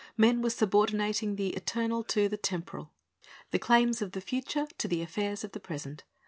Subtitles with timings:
[0.01, 2.89] ^^ Men were subordinating the eternal to the temporal,
[3.51, 6.05] the claims of the future to the affairs of the present.